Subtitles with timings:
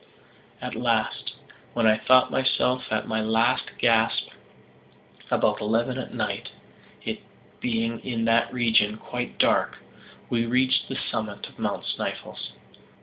[0.61, 1.35] At last,
[1.73, 4.29] when I thought myself at my last gasp,
[5.29, 6.49] about eleven at night,
[7.03, 7.19] it
[7.59, 9.77] being in that region quite dark,
[10.27, 12.51] we reached the summit of Mount Sneffels!